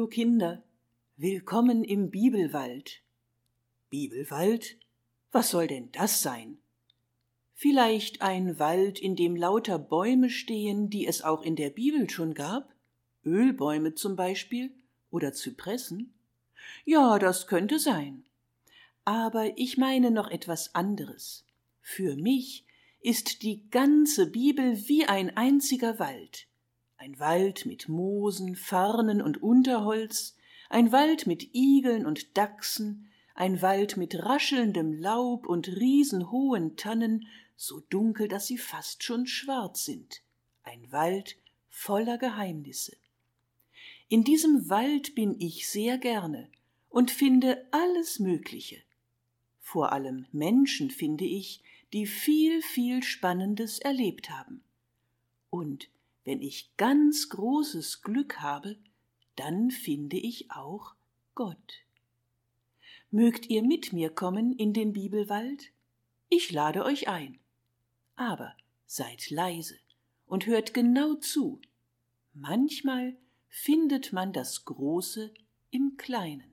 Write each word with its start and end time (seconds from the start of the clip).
Hallo 0.00 0.08
Kinder, 0.08 0.62
willkommen 1.18 1.84
im 1.84 2.08
Bibelwald. 2.08 3.02
Bibelwald? 3.90 4.78
Was 5.30 5.50
soll 5.50 5.66
denn 5.66 5.92
das 5.92 6.22
sein? 6.22 6.56
Vielleicht 7.52 8.22
ein 8.22 8.58
Wald, 8.58 8.98
in 8.98 9.14
dem 9.14 9.36
lauter 9.36 9.78
Bäume 9.78 10.30
stehen, 10.30 10.88
die 10.88 11.06
es 11.06 11.20
auch 11.20 11.42
in 11.42 11.54
der 11.54 11.68
Bibel 11.68 12.08
schon 12.08 12.32
gab? 12.32 12.72
Ölbäume 13.26 13.94
zum 13.94 14.16
Beispiel 14.16 14.72
oder 15.10 15.34
Zypressen? 15.34 16.14
Ja, 16.86 17.18
das 17.18 17.46
könnte 17.46 17.78
sein. 17.78 18.24
Aber 19.04 19.58
ich 19.58 19.76
meine 19.76 20.10
noch 20.10 20.30
etwas 20.30 20.74
anderes. 20.74 21.44
Für 21.82 22.16
mich 22.16 22.64
ist 23.02 23.42
die 23.42 23.68
ganze 23.68 24.30
Bibel 24.30 24.78
wie 24.88 25.04
ein 25.04 25.36
einziger 25.36 25.98
Wald. 25.98 26.46
Ein 27.00 27.18
Wald 27.18 27.64
mit 27.64 27.88
Moosen, 27.88 28.56
Farnen 28.56 29.22
und 29.22 29.42
Unterholz, 29.42 30.36
ein 30.68 30.92
Wald 30.92 31.26
mit 31.26 31.54
Igeln 31.54 32.04
und 32.04 32.36
Dachsen, 32.36 33.08
ein 33.34 33.62
Wald 33.62 33.96
mit 33.96 34.22
raschelndem 34.22 34.92
Laub 34.92 35.46
und 35.46 35.66
riesenhohen 35.66 36.76
Tannen, 36.76 37.26
so 37.56 37.80
dunkel, 37.88 38.28
dass 38.28 38.48
sie 38.48 38.58
fast 38.58 39.02
schon 39.02 39.26
schwarz 39.26 39.86
sind, 39.86 40.20
ein 40.62 40.92
Wald 40.92 41.38
voller 41.70 42.18
Geheimnisse. 42.18 42.98
In 44.10 44.22
diesem 44.22 44.68
Wald 44.68 45.14
bin 45.14 45.40
ich 45.40 45.70
sehr 45.70 45.96
gerne 45.96 46.50
und 46.90 47.10
finde 47.10 47.66
alles 47.70 48.18
Mögliche. 48.18 48.76
Vor 49.58 49.92
allem 49.92 50.26
Menschen 50.32 50.90
finde 50.90 51.24
ich, 51.24 51.62
die 51.94 52.04
viel, 52.04 52.60
viel 52.60 53.02
Spannendes 53.02 53.78
erlebt 53.78 54.28
haben. 54.28 54.62
Und 55.48 55.88
wenn 56.24 56.40
ich 56.40 56.76
ganz 56.76 57.28
großes 57.28 58.02
Glück 58.02 58.40
habe, 58.40 58.76
dann 59.36 59.70
finde 59.70 60.16
ich 60.16 60.50
auch 60.50 60.94
Gott. 61.34 61.84
Mögt 63.10 63.46
ihr 63.50 63.62
mit 63.62 63.92
mir 63.92 64.10
kommen 64.10 64.52
in 64.52 64.72
den 64.72 64.92
Bibelwald? 64.92 65.72
Ich 66.28 66.52
lade 66.52 66.84
euch 66.84 67.08
ein. 67.08 67.40
Aber 68.16 68.54
seid 68.86 69.30
leise 69.30 69.78
und 70.26 70.46
hört 70.46 70.74
genau 70.74 71.14
zu. 71.14 71.60
Manchmal 72.34 73.16
findet 73.48 74.12
man 74.12 74.32
das 74.32 74.64
Große 74.64 75.32
im 75.70 75.96
Kleinen. 75.96 76.49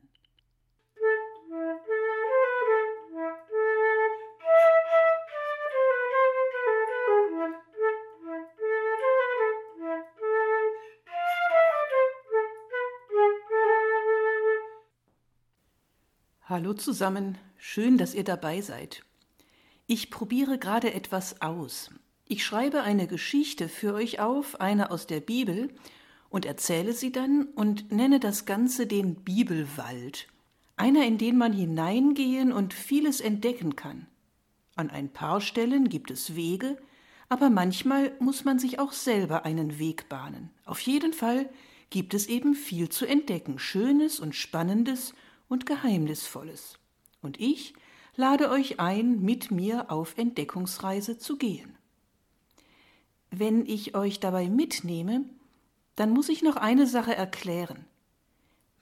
Hallo 16.58 16.74
zusammen, 16.74 17.38
schön, 17.60 18.00
dass 18.00 18.16
ihr 18.16 18.24
dabei 18.24 18.62
seid. 18.62 19.04
Ich 19.86 20.10
probiere 20.10 20.58
gerade 20.58 20.92
etwas 20.92 21.40
aus. 21.40 21.92
Ich 22.28 22.44
schreibe 22.44 22.82
eine 22.82 23.06
Geschichte 23.06 23.70
für 23.70 23.94
euch 23.94 24.20
auf, 24.20 24.60
eine 24.60 24.90
aus 24.90 25.06
der 25.06 25.20
Bibel, 25.20 25.70
und 26.30 26.48
erzähle 26.48 26.94
sie 26.94 27.12
dann 27.12 27.44
und 27.44 27.92
nenne 27.92 28.20
das 28.20 28.48
Ganze 28.48 28.88
den 28.88 29.24
Bibelwald, 29.24 30.30
einer, 30.78 31.06
in 31.06 31.20
den 31.20 31.38
man 31.38 31.54
hineingehen 31.54 32.52
und 32.52 32.74
vieles 32.74 33.22
entdecken 33.22 33.76
kann. 33.76 34.08
An 34.76 34.90
ein 34.90 35.14
paar 35.14 35.42
Stellen 35.42 35.90
gibt 35.90 36.10
es 36.10 36.36
Wege, 36.36 36.78
aber 37.30 37.52
manchmal 37.52 38.14
muss 38.18 38.46
man 38.46 38.58
sich 38.58 38.80
auch 38.80 38.94
selber 38.94 39.46
einen 39.46 39.78
Weg 39.78 40.10
bahnen. 40.10 40.50
Auf 40.66 40.80
jeden 40.80 41.14
Fall 41.14 41.52
gibt 41.92 42.16
es 42.16 42.26
eben 42.26 42.56
viel 42.56 42.90
zu 42.90 43.06
entdecken, 43.06 43.60
Schönes 43.60 44.20
und 44.20 44.34
Spannendes 44.34 45.14
und 45.48 45.66
Geheimnisvolles. 45.66 46.78
Und 47.22 47.40
ich 47.40 47.74
lade 48.16 48.50
euch 48.50 48.80
ein, 48.80 49.22
mit 49.22 49.52
mir 49.52 49.92
auf 49.92 50.18
Entdeckungsreise 50.18 51.18
zu 51.18 51.38
gehen. 51.38 51.78
Wenn 53.30 53.66
ich 53.66 53.96
euch 53.96 54.20
dabei 54.20 54.50
mitnehme, 54.50 55.26
dann 55.96 56.12
muss 56.12 56.30
ich 56.30 56.42
noch 56.44 56.56
eine 56.56 56.88
Sache 56.88 57.16
erklären. 57.16 57.86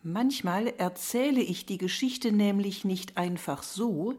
Manchmal 0.03 0.67
erzähle 0.67 1.41
ich 1.41 1.65
die 1.65 1.77
Geschichte 1.77 2.31
nämlich 2.31 2.85
nicht 2.85 3.17
einfach 3.17 3.63
so, 3.63 4.13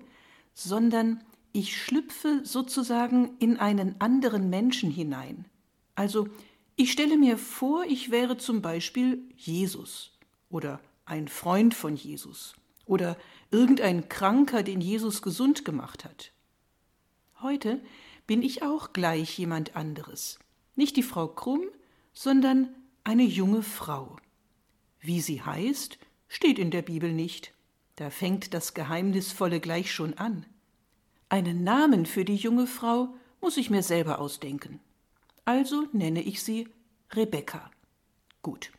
sondern 0.53 1.23
ich 1.53 1.81
schlüpfe 1.81 2.41
sozusagen 2.43 3.37
in 3.39 3.57
einen 3.57 4.01
anderen 4.01 4.51
Menschen 4.51 4.91
hinein. 4.91 5.47
Also 5.95 6.29
ich 6.75 6.93
stelle 6.93 7.17
mir 7.17 7.39
vor, 7.39 7.85
ich 7.85 8.11
wäre 8.11 8.37
zum 8.37 8.61
Beispiel 8.61 9.23
Jesus 9.37 10.11
oder 10.51 10.81
ein 11.07 11.29
Freund 11.29 11.75
von 11.75 11.97
Jesus 11.97 12.55
oder 12.85 13.17
irgendein 13.51 14.09
Kranker, 14.09 14.63
den 14.63 14.81
Jesus 14.81 15.23
gesund 15.23 15.65
gemacht 15.65 16.05
hat. 16.05 16.33
Heute 17.41 17.81
bin 18.27 18.43
ich 18.43 18.63
auch 18.63 18.93
gleich 18.93 19.39
jemand 19.39 19.77
anderes. 19.77 20.39
Nicht 20.75 20.97
die 20.97 21.03
Frau 21.03 21.29
Krumm, 21.29 21.63
sondern 22.13 22.69
eine 23.05 23.23
junge 23.23 23.63
Frau. 23.63 24.17
Wie 25.01 25.21
sie 25.21 25.43
heißt, 25.43 25.99
steht 26.29 26.59
in 26.59 26.71
der 26.71 26.83
Bibel 26.83 27.13
nicht. 27.13 27.53
Da 27.95 28.11
fängt 28.11 28.53
das 28.53 28.75
Geheimnisvolle 28.75 29.61
gleich 29.61 29.93
schon 29.93 30.15
an. 30.15 30.45
Einen 31.29 31.65
Namen 31.65 32.05
für 32.07 32.25
die 32.25 32.37
junge 32.37 32.67
Frau 32.67 33.15
muss 33.41 33.57
ich 33.57 33.71
mir 33.71 33.83
selber 33.83 34.19
ausdenken. 34.19 34.81
Also 35.45 35.87
nenne 35.93 36.23
ich 36.23 36.43
sie 36.43 36.69
Rebecca. 37.13 37.71
Gut. 38.43 38.73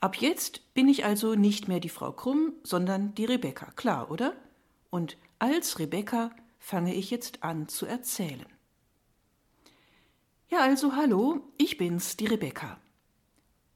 Ab 0.00 0.16
jetzt 0.16 0.72
bin 0.72 0.88
ich 0.88 1.04
also 1.04 1.34
nicht 1.34 1.68
mehr 1.68 1.78
die 1.78 1.90
Frau 1.90 2.10
Krumm, 2.12 2.54
sondern 2.62 3.14
die 3.14 3.26
Rebecca, 3.26 3.70
klar, 3.72 4.10
oder? 4.10 4.34
Und 4.88 5.18
als 5.38 5.78
Rebecca 5.78 6.30
fange 6.58 6.94
ich 6.94 7.10
jetzt 7.10 7.42
an 7.42 7.68
zu 7.68 7.84
erzählen. 7.84 8.46
Ja, 10.48 10.60
also 10.60 10.96
hallo, 10.96 11.42
ich 11.58 11.76
bin's, 11.76 12.16
die 12.16 12.26
Rebecca. 12.26 12.80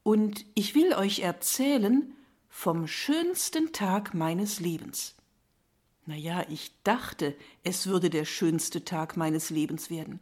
Und 0.02 0.46
ich 0.54 0.74
will 0.74 0.94
euch 0.94 1.20
erzählen 1.20 2.14
vom 2.48 2.86
schönsten 2.86 3.72
Tag 3.72 4.14
meines 4.14 4.60
Lebens. 4.60 5.14
Na 6.06 6.14
ja, 6.14 6.44
ich 6.48 6.72
dachte, 6.84 7.36
es 7.62 7.86
würde 7.86 8.10
der 8.10 8.24
schönste 8.24 8.84
Tag 8.84 9.16
meines 9.16 9.50
Lebens 9.50 9.90
werden. 9.90 10.20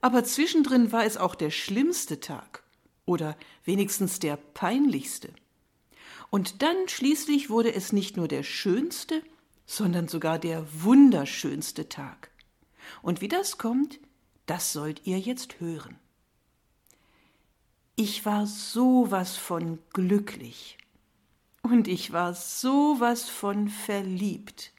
Aber 0.00 0.24
zwischendrin 0.24 0.92
war 0.92 1.04
es 1.04 1.16
auch 1.16 1.34
der 1.34 1.50
schlimmste 1.50 2.20
Tag 2.20 2.62
oder 3.10 3.36
wenigstens 3.64 4.20
der 4.20 4.36
peinlichste. 4.36 5.32
Und 6.30 6.62
dann 6.62 6.76
schließlich 6.86 7.50
wurde 7.50 7.74
es 7.74 7.92
nicht 7.92 8.16
nur 8.16 8.28
der 8.28 8.44
schönste, 8.44 9.24
sondern 9.66 10.06
sogar 10.06 10.38
der 10.38 10.64
wunderschönste 10.84 11.88
Tag. 11.88 12.30
Und 13.02 13.20
wie 13.20 13.26
das 13.26 13.58
kommt, 13.58 13.98
das 14.46 14.72
sollt 14.72 15.06
ihr 15.08 15.18
jetzt 15.18 15.58
hören. 15.58 15.98
Ich 17.96 18.24
war 18.24 18.46
sowas 18.46 19.36
von 19.36 19.80
glücklich 19.92 20.78
und 21.62 21.88
ich 21.88 22.12
war 22.12 22.32
sowas 22.34 23.28
von 23.28 23.68
verliebt. 23.68 24.72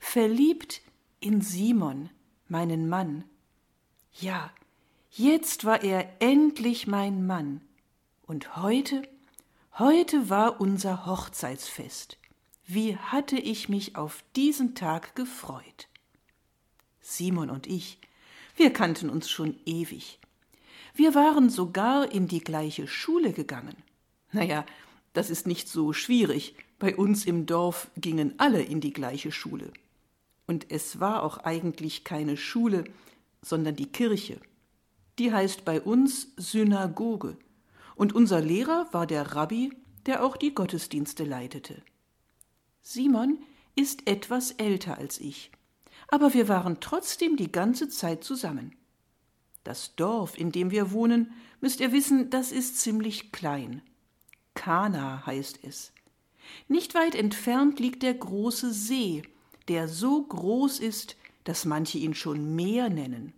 Verliebt 0.00 0.80
in 1.20 1.42
Simon, 1.42 2.08
meinen 2.48 2.88
Mann. 2.88 3.24
Ja, 4.14 4.50
Jetzt 5.12 5.64
war 5.64 5.82
er 5.82 6.08
endlich 6.20 6.86
mein 6.86 7.26
Mann. 7.26 7.62
Und 8.22 8.56
heute, 8.56 9.02
heute 9.76 10.30
war 10.30 10.60
unser 10.60 11.04
Hochzeitsfest. 11.04 12.16
Wie 12.64 12.96
hatte 12.96 13.36
ich 13.36 13.68
mich 13.68 13.96
auf 13.96 14.22
diesen 14.36 14.76
Tag 14.76 15.16
gefreut. 15.16 15.88
Simon 17.00 17.50
und 17.50 17.66
ich, 17.66 17.98
wir 18.54 18.72
kannten 18.72 19.10
uns 19.10 19.28
schon 19.28 19.58
ewig. 19.66 20.20
Wir 20.94 21.16
waren 21.16 21.50
sogar 21.50 22.12
in 22.12 22.28
die 22.28 22.40
gleiche 22.40 22.86
Schule 22.86 23.32
gegangen. 23.32 23.76
Naja, 24.30 24.64
das 25.12 25.28
ist 25.28 25.44
nicht 25.44 25.68
so 25.68 25.92
schwierig. 25.92 26.54
Bei 26.78 26.94
uns 26.94 27.26
im 27.26 27.46
Dorf 27.46 27.90
gingen 27.96 28.34
alle 28.38 28.62
in 28.62 28.80
die 28.80 28.92
gleiche 28.92 29.32
Schule. 29.32 29.72
Und 30.46 30.70
es 30.70 31.00
war 31.00 31.24
auch 31.24 31.38
eigentlich 31.38 32.04
keine 32.04 32.36
Schule, 32.36 32.84
sondern 33.42 33.74
die 33.74 33.90
Kirche 33.90 34.40
die 35.20 35.32
heißt 35.32 35.66
bei 35.66 35.82
uns 35.82 36.28
Synagoge, 36.38 37.36
und 37.94 38.14
unser 38.14 38.40
Lehrer 38.40 38.88
war 38.92 39.06
der 39.06 39.34
Rabbi, 39.34 39.70
der 40.06 40.24
auch 40.24 40.38
die 40.38 40.54
Gottesdienste 40.54 41.24
leitete. 41.24 41.82
Simon 42.80 43.38
ist 43.76 44.08
etwas 44.08 44.52
älter 44.52 44.96
als 44.96 45.20
ich, 45.20 45.52
aber 46.08 46.32
wir 46.32 46.48
waren 46.48 46.80
trotzdem 46.80 47.36
die 47.36 47.52
ganze 47.52 47.90
Zeit 47.90 48.24
zusammen. 48.24 48.74
Das 49.62 49.94
Dorf, 49.94 50.38
in 50.38 50.52
dem 50.52 50.70
wir 50.70 50.90
wohnen, 50.90 51.32
müsst 51.60 51.80
ihr 51.80 51.92
wissen, 51.92 52.30
das 52.30 52.50
ist 52.50 52.80
ziemlich 52.80 53.30
klein. 53.30 53.82
Kana 54.54 55.26
heißt 55.26 55.60
es. 55.64 55.92
Nicht 56.66 56.94
weit 56.94 57.14
entfernt 57.14 57.78
liegt 57.78 58.02
der 58.02 58.14
große 58.14 58.72
See, 58.72 59.22
der 59.68 59.86
so 59.86 60.22
groß 60.22 60.80
ist, 60.80 61.16
dass 61.44 61.66
manche 61.66 61.98
ihn 61.98 62.14
schon 62.14 62.56
Meer 62.56 62.88
nennen. 62.88 63.34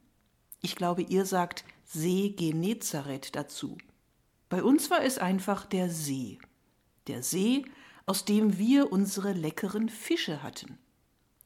Ich 0.65 0.77
glaube, 0.77 1.03
ihr 1.03 1.27
sagt 1.27 1.65
See 1.85 2.31
Genezareth 2.31 3.35
dazu. 3.35 3.77
Bei 4.49 4.63
uns 4.63 4.91
war 4.91 5.03
es 5.03 5.19
einfach 5.19 5.67
der 5.67 5.91
See. 5.91 6.39
der 7.09 7.25
See, 7.25 7.65
aus 8.07 8.25
dem 8.25 8.59
wir 8.59 8.93
unsere 8.93 9.33
leckeren 9.33 9.89
Fische 9.89 10.43
hatten. 10.43 10.79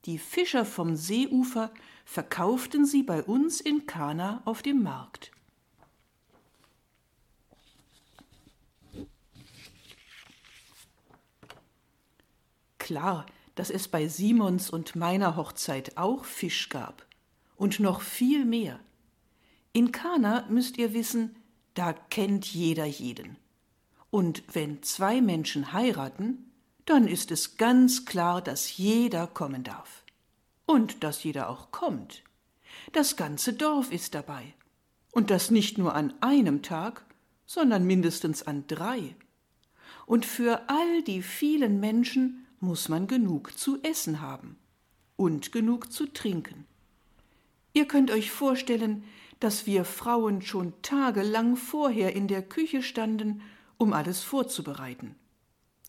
Die 0.04 0.18
Fischer 0.18 0.66
vom 0.66 0.96
Seeufer 0.96 1.72
verkauften 2.04 2.84
sie 2.84 3.02
bei 3.02 3.22
uns 3.22 3.60
in 3.60 3.86
Kana 3.86 4.42
auf 4.44 4.62
dem 4.62 4.82
Markt. 4.82 5.32
Klar, 12.78 13.24
dass 13.54 13.70
es 13.70 13.88
bei 13.88 14.06
Simons 14.08 14.68
und 14.70 14.94
meiner 14.94 15.36
Hochzeit 15.36 15.96
auch 15.96 16.24
Fisch 16.24 16.68
gab 16.68 17.06
und 17.56 17.80
noch 17.80 18.02
viel 18.02 18.44
mehr. 18.44 18.78
In 19.76 19.92
Kana 19.92 20.46
müsst 20.48 20.78
ihr 20.78 20.94
wissen, 20.94 21.36
da 21.74 21.92
kennt 21.92 22.46
jeder 22.46 22.86
jeden. 22.86 23.36
Und 24.08 24.42
wenn 24.54 24.82
zwei 24.82 25.20
Menschen 25.20 25.74
heiraten, 25.74 26.50
dann 26.86 27.06
ist 27.06 27.30
es 27.30 27.58
ganz 27.58 28.06
klar, 28.06 28.40
dass 28.40 28.78
jeder 28.78 29.26
kommen 29.26 29.64
darf. 29.64 30.02
Und 30.64 31.04
dass 31.04 31.24
jeder 31.24 31.50
auch 31.50 31.72
kommt. 31.72 32.22
Das 32.92 33.16
ganze 33.16 33.52
Dorf 33.52 33.92
ist 33.92 34.14
dabei. 34.14 34.54
Und 35.12 35.30
das 35.30 35.50
nicht 35.50 35.76
nur 35.76 35.94
an 35.94 36.14
einem 36.22 36.62
Tag, 36.62 37.04
sondern 37.44 37.84
mindestens 37.84 38.44
an 38.44 38.64
drei. 38.68 39.14
Und 40.06 40.24
für 40.24 40.70
all 40.70 41.02
die 41.02 41.20
vielen 41.20 41.80
Menschen 41.80 42.46
muss 42.60 42.88
man 42.88 43.08
genug 43.08 43.58
zu 43.58 43.82
essen 43.82 44.22
haben 44.22 44.56
und 45.16 45.52
genug 45.52 45.92
zu 45.92 46.06
trinken. 46.06 46.64
Ihr 47.74 47.86
könnt 47.86 48.10
euch 48.10 48.30
vorstellen, 48.30 49.04
dass 49.40 49.66
wir 49.66 49.84
Frauen 49.84 50.42
schon 50.42 50.72
tagelang 50.82 51.56
vorher 51.56 52.14
in 52.14 52.28
der 52.28 52.42
Küche 52.42 52.82
standen, 52.82 53.42
um 53.78 53.92
alles 53.92 54.22
vorzubereiten. 54.22 55.14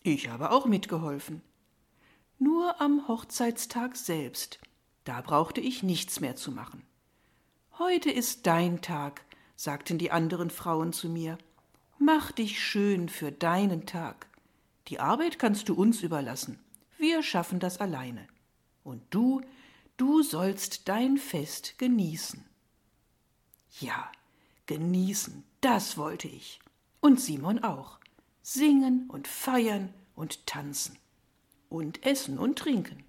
Ich 0.02 0.28
habe 0.28 0.50
auch 0.50 0.66
mitgeholfen. 0.66 1.42
Nur 2.38 2.80
am 2.80 3.08
Hochzeitstag 3.08 3.96
selbst, 3.96 4.60
da 5.04 5.20
brauchte 5.20 5.60
ich 5.60 5.82
nichts 5.82 6.20
mehr 6.20 6.36
zu 6.36 6.52
machen. 6.52 6.82
Heute 7.78 8.10
ist 8.10 8.46
dein 8.46 8.80
Tag, 8.80 9.22
sagten 9.56 9.98
die 9.98 10.10
anderen 10.10 10.50
Frauen 10.50 10.92
zu 10.92 11.08
mir. 11.08 11.38
Mach 11.98 12.30
dich 12.30 12.62
schön 12.62 13.08
für 13.08 13.32
deinen 13.32 13.86
Tag. 13.86 14.26
Die 14.88 15.00
Arbeit 15.00 15.38
kannst 15.38 15.68
du 15.68 15.74
uns 15.74 16.02
überlassen. 16.02 16.58
Wir 16.96 17.22
schaffen 17.22 17.60
das 17.60 17.78
alleine. 17.78 18.26
Und 18.84 19.02
du, 19.10 19.42
du 19.96 20.22
sollst 20.22 20.88
dein 20.88 21.18
Fest 21.18 21.78
genießen. 21.78 22.47
Ja, 23.80 24.10
genießen, 24.66 25.44
das 25.60 25.96
wollte 25.96 26.28
ich. 26.28 26.60
Und 27.00 27.20
Simon 27.20 27.62
auch. 27.62 27.98
Singen 28.42 29.08
und 29.08 29.28
feiern 29.28 29.92
und 30.14 30.46
tanzen. 30.46 30.98
Und 31.68 32.04
essen 32.04 32.38
und 32.38 32.58
trinken. 32.58 33.04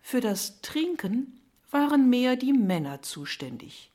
Für 0.00 0.20
das 0.20 0.60
Trinken 0.60 1.40
waren 1.70 2.10
mehr 2.10 2.36
die 2.36 2.52
Männer 2.52 3.02
zuständig. 3.02 3.90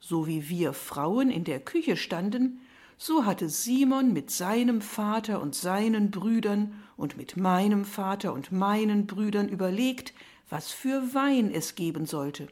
So 0.00 0.26
wie 0.26 0.48
wir 0.48 0.72
Frauen 0.72 1.30
in 1.30 1.44
der 1.44 1.60
Küche 1.60 1.96
standen, 1.96 2.60
so 2.96 3.24
hatte 3.24 3.48
Simon 3.48 4.12
mit 4.12 4.30
seinem 4.30 4.80
Vater 4.80 5.40
und 5.40 5.54
seinen 5.54 6.10
Brüdern 6.10 6.82
und 6.96 7.16
mit 7.16 7.36
meinem 7.36 7.84
Vater 7.84 8.32
und 8.32 8.50
meinen 8.50 9.06
Brüdern 9.06 9.48
überlegt, 9.48 10.12
was 10.50 10.72
für 10.72 11.14
Wein 11.14 11.50
es 11.52 11.76
geben 11.76 12.06
sollte 12.06 12.48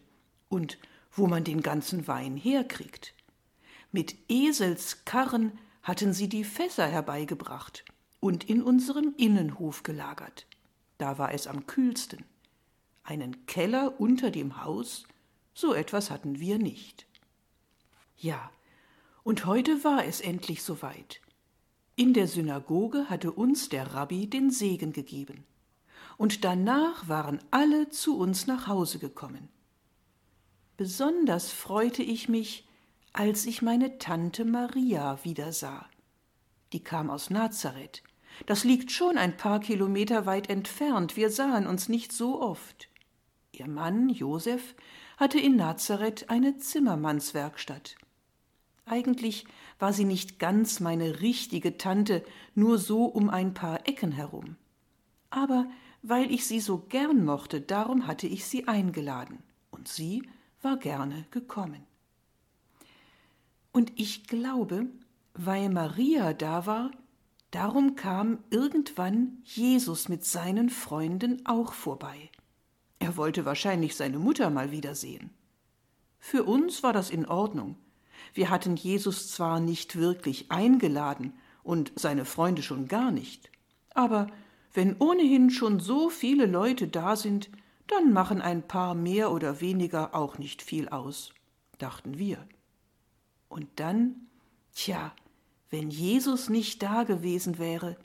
und 0.48 0.78
wo 1.16 1.26
man 1.26 1.44
den 1.44 1.62
ganzen 1.62 2.06
Wein 2.06 2.36
herkriegt. 2.36 3.14
Mit 3.90 4.16
Eselskarren 4.28 5.58
hatten 5.82 6.12
sie 6.12 6.28
die 6.28 6.44
Fässer 6.44 6.86
herbeigebracht 6.86 7.84
und 8.20 8.44
in 8.44 8.62
unserem 8.62 9.14
Innenhof 9.16 9.82
gelagert. 9.82 10.46
Da 10.98 11.18
war 11.18 11.32
es 11.32 11.46
am 11.46 11.66
kühlsten. 11.66 12.24
Einen 13.04 13.46
Keller 13.46 14.00
unter 14.00 14.30
dem 14.30 14.64
Haus, 14.64 15.06
so 15.54 15.74
etwas 15.74 16.10
hatten 16.10 16.40
wir 16.40 16.58
nicht. 16.58 17.06
Ja, 18.16 18.50
und 19.22 19.46
heute 19.46 19.84
war 19.84 20.04
es 20.04 20.20
endlich 20.20 20.62
soweit. 20.62 21.20
In 21.94 22.12
der 22.12 22.26
Synagoge 22.26 23.08
hatte 23.08 23.32
uns 23.32 23.68
der 23.68 23.94
Rabbi 23.94 24.28
den 24.28 24.50
Segen 24.50 24.92
gegeben. 24.92 25.44
Und 26.18 26.44
danach 26.44 27.08
waren 27.08 27.40
alle 27.50 27.88
zu 27.90 28.18
uns 28.18 28.46
nach 28.46 28.66
Hause 28.66 28.98
gekommen. 28.98 29.48
Besonders 30.76 31.52
freute 31.52 32.02
ich 32.02 32.28
mich, 32.28 32.68
als 33.14 33.46
ich 33.46 33.62
meine 33.62 33.96
Tante 33.96 34.44
Maria 34.44 35.18
wiedersah. 35.24 35.86
Die 36.74 36.84
kam 36.84 37.08
aus 37.08 37.30
Nazareth. 37.30 38.02
Das 38.44 38.62
liegt 38.64 38.92
schon 38.92 39.16
ein 39.16 39.38
paar 39.38 39.60
Kilometer 39.60 40.26
weit 40.26 40.50
entfernt, 40.50 41.16
wir 41.16 41.30
sahen 41.30 41.66
uns 41.66 41.88
nicht 41.88 42.12
so 42.12 42.42
oft. 42.42 42.90
Ihr 43.52 43.68
Mann, 43.68 44.10
Josef, 44.10 44.74
hatte 45.16 45.40
in 45.40 45.56
Nazareth 45.56 46.28
eine 46.28 46.58
Zimmermannswerkstatt. 46.58 47.96
Eigentlich 48.84 49.46
war 49.78 49.94
sie 49.94 50.04
nicht 50.04 50.38
ganz 50.38 50.80
meine 50.80 51.20
richtige 51.20 51.78
Tante, 51.78 52.22
nur 52.54 52.76
so 52.76 53.06
um 53.06 53.30
ein 53.30 53.54
paar 53.54 53.88
Ecken 53.88 54.12
herum. 54.12 54.56
Aber 55.30 55.66
weil 56.02 56.30
ich 56.30 56.46
sie 56.46 56.60
so 56.60 56.78
gern 56.78 57.24
mochte, 57.24 57.62
darum 57.62 58.06
hatte 58.06 58.26
ich 58.26 58.44
sie 58.44 58.68
eingeladen, 58.68 59.42
und 59.70 59.88
sie 59.88 60.22
war 60.66 60.76
gerne 60.78 61.24
gekommen. 61.30 61.86
Und 63.70 63.92
ich 63.94 64.26
glaube, 64.26 64.86
weil 65.34 65.68
Maria 65.70 66.32
da 66.32 66.66
war, 66.66 66.90
darum 67.52 67.94
kam 67.94 68.40
irgendwann 68.50 69.38
Jesus 69.44 70.08
mit 70.08 70.24
seinen 70.24 70.68
Freunden 70.68 71.46
auch 71.46 71.72
vorbei. 71.72 72.30
Er 72.98 73.16
wollte 73.16 73.44
wahrscheinlich 73.44 73.94
seine 73.94 74.18
Mutter 74.18 74.50
mal 74.50 74.72
wiedersehen. 74.72 75.30
Für 76.18 76.42
uns 76.42 76.82
war 76.82 76.92
das 76.92 77.10
in 77.10 77.26
Ordnung, 77.26 77.76
wir 78.34 78.50
hatten 78.50 78.74
Jesus 78.74 79.30
zwar 79.30 79.60
nicht 79.60 79.94
wirklich 79.94 80.50
eingeladen 80.50 81.32
und 81.62 81.92
seine 81.94 82.24
Freunde 82.24 82.62
schon 82.62 82.88
gar 82.88 83.12
nicht, 83.12 83.52
aber 83.94 84.26
wenn 84.74 84.96
ohnehin 84.98 85.50
schon 85.50 85.78
so 85.78 86.10
viele 86.10 86.46
Leute 86.46 86.88
da 86.88 87.14
sind, 87.14 87.50
dann 87.86 88.12
machen 88.12 88.40
ein 88.40 88.66
paar 88.66 88.94
mehr 88.94 89.30
oder 89.30 89.60
weniger 89.60 90.14
auch 90.14 90.38
nicht 90.38 90.62
viel 90.62 90.88
aus, 90.88 91.32
dachten 91.78 92.18
wir. 92.18 92.46
Und 93.48 93.68
dann, 93.76 94.26
tja, 94.74 95.14
wenn 95.70 95.90
Jesus 95.90 96.48
nicht 96.48 96.82
da 96.82 97.04
gewesen 97.04 97.58
wäre, 97.58 97.96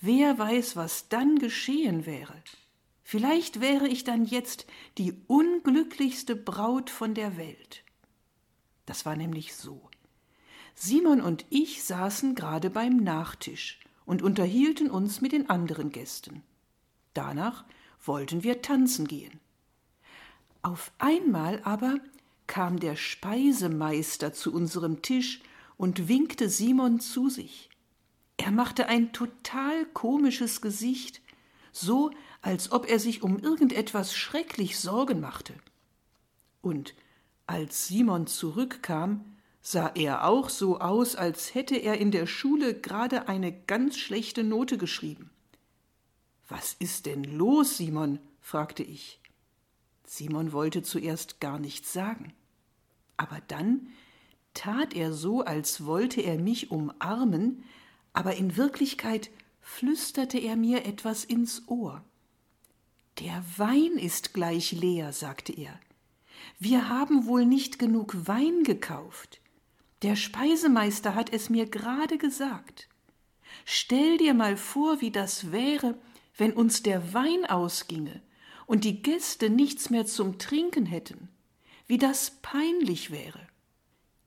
wer 0.00 0.38
weiß, 0.38 0.76
was 0.76 1.08
dann 1.08 1.38
geschehen 1.38 2.06
wäre. 2.06 2.34
Vielleicht 3.02 3.60
wäre 3.60 3.86
ich 3.86 4.04
dann 4.04 4.24
jetzt 4.24 4.66
die 4.98 5.14
unglücklichste 5.26 6.36
Braut 6.36 6.90
von 6.90 7.14
der 7.14 7.36
Welt. 7.36 7.84
Das 8.86 9.06
war 9.06 9.16
nämlich 9.16 9.54
so. 9.54 9.90
Simon 10.74 11.20
und 11.20 11.44
ich 11.50 11.84
saßen 11.84 12.34
gerade 12.34 12.70
beim 12.70 12.96
Nachtisch 12.96 13.78
und 14.04 14.22
unterhielten 14.22 14.90
uns 14.90 15.20
mit 15.20 15.32
den 15.32 15.48
anderen 15.48 15.92
Gästen. 15.92 16.42
Danach 17.12 17.64
wollten 18.04 18.42
wir 18.42 18.62
tanzen 18.62 19.06
gehen. 19.06 19.40
Auf 20.62 20.92
einmal 20.98 21.60
aber 21.64 21.98
kam 22.46 22.78
der 22.80 22.96
Speisemeister 22.96 24.32
zu 24.32 24.52
unserem 24.52 25.02
Tisch 25.02 25.40
und 25.76 26.08
winkte 26.08 26.48
Simon 26.48 27.00
zu 27.00 27.28
sich. 27.28 27.70
Er 28.36 28.50
machte 28.50 28.86
ein 28.86 29.12
total 29.12 29.86
komisches 29.86 30.60
Gesicht, 30.60 31.20
so 31.72 32.10
als 32.42 32.72
ob 32.72 32.88
er 32.88 32.98
sich 32.98 33.22
um 33.22 33.38
irgendetwas 33.38 34.14
schrecklich 34.14 34.78
Sorgen 34.78 35.20
machte. 35.20 35.54
Und 36.60 36.94
als 37.46 37.88
Simon 37.88 38.26
zurückkam, 38.26 39.24
sah 39.60 39.88
er 39.94 40.26
auch 40.26 40.50
so 40.50 40.78
aus, 40.78 41.16
als 41.16 41.54
hätte 41.54 41.76
er 41.76 41.98
in 41.98 42.10
der 42.10 42.26
Schule 42.26 42.74
gerade 42.74 43.28
eine 43.28 43.52
ganz 43.52 43.96
schlechte 43.96 44.44
Note 44.44 44.76
geschrieben. 44.76 45.30
Was 46.48 46.74
ist 46.78 47.06
denn 47.06 47.24
los, 47.24 47.76
Simon? 47.76 48.18
fragte 48.40 48.82
ich. 48.82 49.20
Simon 50.06 50.52
wollte 50.52 50.82
zuerst 50.82 51.40
gar 51.40 51.58
nichts 51.58 51.92
sagen. 51.92 52.34
Aber 53.16 53.40
dann 53.48 53.88
tat 54.52 54.94
er 54.94 55.12
so, 55.12 55.42
als 55.42 55.86
wollte 55.86 56.20
er 56.20 56.38
mich 56.38 56.70
umarmen, 56.70 57.64
aber 58.12 58.36
in 58.36 58.56
Wirklichkeit 58.56 59.30
flüsterte 59.60 60.38
er 60.38 60.56
mir 60.56 60.84
etwas 60.84 61.24
ins 61.24 61.66
Ohr. 61.68 62.04
Der 63.18 63.44
Wein 63.56 63.96
ist 63.96 64.34
gleich 64.34 64.72
leer, 64.72 65.12
sagte 65.12 65.52
er. 65.52 65.78
Wir 66.58 66.88
haben 66.88 67.26
wohl 67.26 67.46
nicht 67.46 67.78
genug 67.78 68.26
Wein 68.26 68.64
gekauft. 68.64 69.40
Der 70.02 70.16
Speisemeister 70.16 71.14
hat 71.14 71.32
es 71.32 71.48
mir 71.48 71.66
gerade 71.66 72.18
gesagt. 72.18 72.88
Stell 73.64 74.18
dir 74.18 74.34
mal 74.34 74.56
vor, 74.56 75.00
wie 75.00 75.10
das 75.10 75.52
wäre, 75.52 75.96
wenn 76.36 76.52
uns 76.52 76.82
der 76.82 77.14
Wein 77.14 77.46
ausginge 77.46 78.22
und 78.66 78.84
die 78.84 79.02
Gäste 79.02 79.50
nichts 79.50 79.90
mehr 79.90 80.06
zum 80.06 80.38
Trinken 80.38 80.86
hätten, 80.86 81.28
wie 81.86 81.98
das 81.98 82.38
peinlich 82.42 83.10
wäre. 83.10 83.40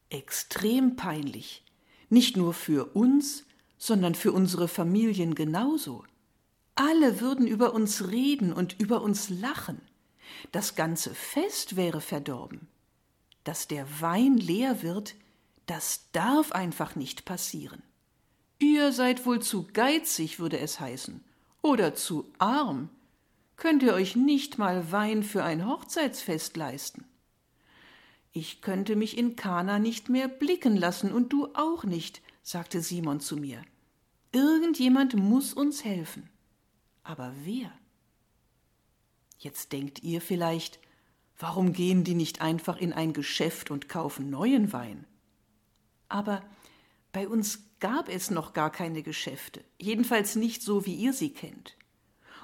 Extrem 0.10 0.96
peinlich, 0.96 1.64
nicht 2.10 2.38
nur 2.38 2.54
für 2.54 2.96
uns, 2.96 3.46
sondern 3.78 4.16
für 4.16 4.32
unsere 4.32 4.68
Familien 4.68 5.36
genauso. 5.36 6.04
Alle 6.76 7.20
würden 7.20 7.48
über 7.48 7.74
uns 7.74 8.10
reden 8.10 8.54
und 8.54 8.80
über 8.80 9.02
uns 9.02 9.30
lachen. 9.30 9.82
Das 10.52 10.76
ganze 10.76 11.14
Fest 11.14 11.76
wäre 11.76 12.02
verdorben. 12.02 12.68
Dass 13.44 13.68
der 13.68 14.02
Wein 14.02 14.38
leer 14.38 14.82
wird, 14.84 15.16
das 15.66 16.10
darf 16.12 16.52
einfach 16.52 16.96
nicht 16.96 17.26
passieren. 17.26 17.82
Ihr 18.60 18.92
seid 18.92 19.26
wohl 19.26 19.42
zu 19.42 19.68
geizig, 19.74 20.40
würde 20.40 20.60
es 20.60 20.80
heißen, 20.80 21.24
oder 21.62 21.96
zu 21.96 22.32
arm. 22.38 22.90
Könnt 23.56 23.84
ihr 23.84 23.94
euch 23.94 24.16
nicht 24.16 24.58
mal 24.58 24.92
Wein 24.92 25.24
für 25.24 25.44
ein 25.44 25.66
Hochzeitsfest 25.66 26.58
leisten? 26.58 27.06
Ich 28.32 28.62
könnte 28.62 28.96
mich 28.96 29.18
in 29.18 29.36
Kana 29.36 29.80
nicht 29.80 30.10
mehr 30.10 30.28
blicken 30.28 30.76
lassen 30.76 31.12
und 31.12 31.34
du 31.34 31.50
auch 31.56 31.84
nicht, 31.84 32.22
sagte 32.44 32.82
Simon 32.82 33.20
zu 33.20 33.36
mir. 33.36 33.64
Irgendjemand 34.32 35.16
muss 35.16 35.54
uns 35.54 35.84
helfen. 35.84 36.30
Aber 37.04 37.34
wer? 37.44 37.72
Jetzt 39.40 39.72
denkt 39.72 40.04
ihr 40.04 40.22
vielleicht, 40.22 40.80
warum 41.40 41.74
gehen 41.74 42.04
die 42.04 42.16
nicht 42.16 42.42
einfach 42.42 42.78
in 42.78 42.94
ein 42.94 43.14
Geschäft 43.14 43.72
und 43.72 43.90
kaufen 43.90 44.30
neuen 44.30 44.72
Wein? 44.74 45.06
Aber 46.10 46.44
bei 47.12 47.28
uns 47.28 47.68
gab 47.80 48.10
es 48.10 48.32
noch 48.32 48.54
gar 48.54 48.72
keine 48.72 49.04
Geschäfte, 49.04 49.64
jedenfalls 49.78 50.36
nicht 50.36 50.62
so, 50.62 50.86
wie 50.86 50.96
ihr 50.96 51.14
sie 51.14 51.34
kennt. 51.34 51.76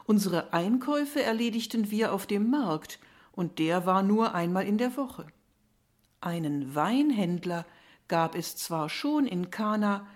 Unsere 0.06 0.54
Einkäufe 0.54 1.22
erledigten 1.24 1.90
wir 1.92 2.14
auf 2.14 2.28
dem 2.28 2.50
Markt, 2.50 3.00
und 3.32 3.58
der 3.58 3.86
war 3.86 4.04
nur 4.04 4.36
einmal 4.36 4.68
in 4.68 4.78
der 4.78 4.96
Woche. 4.96 5.26
Einen 6.22 6.76
Weinhändler 6.76 7.66
gab 8.08 8.36
es 8.36 8.56
zwar 8.56 8.90
schon 8.90 9.26
in 9.26 9.50
Kana, 9.50 10.08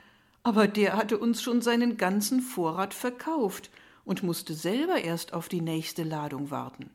aber 0.44 0.68
der 0.68 0.96
hatte 0.96 1.18
uns 1.18 1.42
schon 1.42 1.62
seinen 1.62 1.98
ganzen 1.98 2.42
Vorrat 2.42 2.94
verkauft 2.94 3.72
und 4.06 4.24
musste 4.24 4.54
selber 4.54 5.02
erst 5.02 5.34
auf 5.34 5.50
die 5.50 5.62
nächste 5.62 6.04
Ladung 6.04 6.52
warten. 6.52 6.92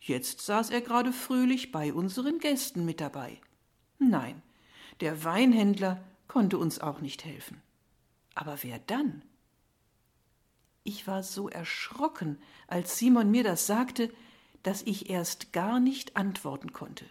Jetzt 0.00 0.40
saß 0.40 0.70
er 0.70 0.80
gerade 0.80 1.12
fröhlich 1.12 1.72
bei 1.72 1.92
unseren 1.92 2.38
Gästen 2.38 2.84
mit 2.84 3.00
dabei. 3.00 3.40
Nein, 3.98 4.40
der 5.00 5.24
Weinhändler 5.24 6.02
konnte 6.28 6.58
uns 6.58 6.78
auch 6.78 7.00
nicht 7.00 7.24
helfen. 7.24 7.62
Aber 8.34 8.62
wer 8.62 8.78
dann? 8.78 9.22
Ich 10.84 11.06
war 11.06 11.22
so 11.22 11.48
erschrocken, 11.48 12.38
als 12.68 12.98
Simon 12.98 13.30
mir 13.30 13.42
das 13.42 13.66
sagte, 13.66 14.12
dass 14.62 14.82
ich 14.82 15.10
erst 15.10 15.52
gar 15.52 15.80
nicht 15.80 16.16
antworten 16.16 16.72
konnte. 16.72 17.06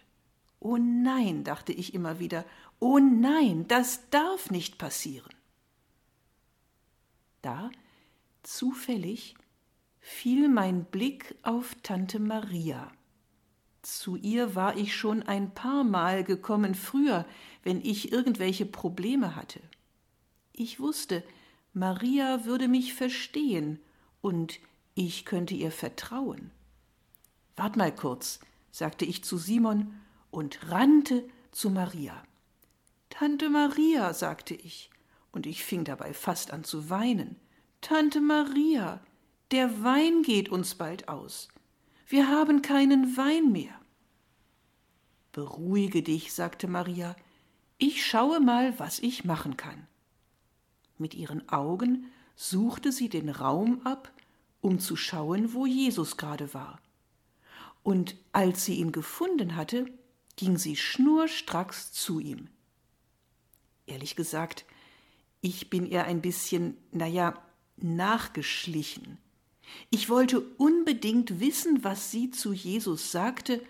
Oh 0.60 0.78
nein, 0.78 1.44
dachte 1.44 1.74
ich 1.74 1.94
immer 1.94 2.20
wieder, 2.20 2.46
oh 2.80 3.00
nein, 3.00 3.68
das 3.68 4.10
darf 4.10 4.50
nicht 4.50 4.78
passieren. 4.78 5.34
Da, 7.42 7.70
zufällig, 8.44 9.36
fiel 10.00 10.50
mein 10.50 10.86
Blick 10.86 11.36
auf 11.44 11.76
Tante 11.84 12.20
Maria. 12.20 12.92
Zu 13.86 14.16
ihr 14.16 14.56
war 14.56 14.78
ich 14.78 14.96
schon 14.96 15.22
ein 15.22 15.54
paar 15.54 15.84
Mal 15.84 16.24
gekommen 16.24 16.74
früher, 16.74 17.24
wenn 17.62 17.82
ich 17.82 18.12
irgendwelche 18.12 18.66
Probleme 18.66 19.36
hatte. 19.36 19.60
Ich 20.54 20.80
wusste, 20.80 21.24
Maria 21.72 22.46
würde 22.46 22.68
mich 22.68 22.96
verstehen 22.96 23.80
und 24.22 24.60
ich 24.96 25.24
könnte 25.24 25.54
ihr 25.54 25.70
vertrauen. 25.70 26.50
Wart 27.58 27.76
mal 27.76 27.94
kurz, 27.94 28.40
sagte 28.72 29.06
ich 29.06 29.24
zu 29.24 29.38
Simon 29.38 29.94
und 30.32 30.72
rannte 30.72 31.24
zu 31.52 31.70
Maria. 31.70 32.24
Tante 33.12 33.52
Maria, 33.52 34.16
sagte 34.16 34.56
ich, 34.56 34.90
und 35.32 35.46
ich 35.46 35.64
fing 35.64 35.84
dabei 35.84 36.16
fast 36.16 36.50
an 36.50 36.64
zu 36.64 36.90
weinen. 36.90 37.36
Tante 37.82 38.20
Maria, 38.20 39.00
der 39.52 39.84
Wein 39.84 40.24
geht 40.24 40.50
uns 40.50 40.74
bald 40.74 41.08
aus. 41.08 41.50
Wir 42.08 42.30
haben 42.30 42.62
keinen 42.62 43.18
Wein 43.18 43.52
mehr. 43.52 43.74
Beruhige 45.32 46.04
dich, 46.04 46.34
sagte 46.34 46.68
Maria, 46.68 47.16
ich 47.78 48.06
schaue 48.06 48.40
mal, 48.40 48.78
was 48.80 49.00
ich 49.00 49.26
machen 49.26 49.58
kann. 49.58 49.88
Mit 50.98 51.14
ihren 51.14 51.50
Augen 51.50 52.06
suchte 52.36 52.92
sie 52.92 53.10
den 53.10 53.30
Raum 53.30 53.82
ab, 53.86 54.12
um 54.62 54.80
zu 54.80 54.96
schauen, 54.96 55.54
wo 55.54 55.66
Jesus 55.66 56.18
gerade 56.18 56.54
war. 56.54 56.80
Und 57.84 58.16
als 58.32 58.66
sie 58.66 58.76
ihn 58.76 58.92
gefunden 58.92 59.56
hatte, 59.56 59.86
ging 60.36 60.58
sie 60.58 60.76
schnurstracks 60.76 61.92
zu 61.92 62.20
ihm. 62.20 62.48
Ehrlich 63.88 64.16
gesagt, 64.16 64.66
ich 65.42 65.70
bin 65.70 65.86
ihr 65.86 66.06
ein 66.06 66.22
bisschen, 66.22 66.78
naja, 66.92 67.36
nachgeschlichen. 67.78 69.18
Ich 69.90 70.10
wollte 70.10 70.42
unbedingt 70.58 71.40
wissen, 71.40 71.84
was 71.84 72.12
sie 72.12 72.32
zu 72.32 72.54
Jesus 72.54 73.12
sagte 73.12 73.62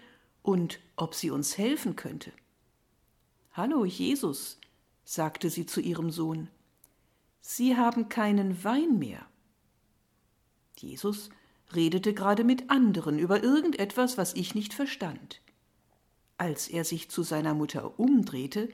und 0.42 0.80
ob 0.96 1.16
sie 1.16 1.32
uns 1.32 1.58
helfen 1.58 1.96
könnte. 1.96 2.32
Hallo, 3.54 3.86
Jesus, 3.86 4.60
sagte 5.04 5.50
sie 5.50 5.66
zu 5.66 5.82
ihrem 5.82 6.12
Sohn, 6.12 6.50
Sie 7.48 7.78
haben 7.78 8.10
keinen 8.10 8.64
Wein 8.64 8.98
mehr. 8.98 9.24
Jesus 10.78 11.30
redete 11.74 12.14
gerade 12.14 12.44
mit 12.44 12.70
anderen 12.70 13.20
über 13.20 13.44
irgendetwas, 13.44 14.18
was 14.18 14.34
ich 14.34 14.56
nicht 14.56 14.74
verstand. 14.74 15.42
Als 16.38 16.68
er 16.68 16.84
sich 16.84 17.10
zu 17.10 17.24
seiner 17.24 17.54
Mutter 17.54 18.00
umdrehte, 18.00 18.70